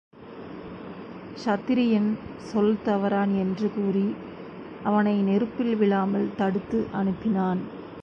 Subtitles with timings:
[1.35, 2.09] க்ஷத்திரியன்
[2.37, 4.15] சொல் தவறான் என்று கூறி
[4.83, 7.61] அவனை நெருப்பில் விழாமல் தடுத்து அனுப்பினான்.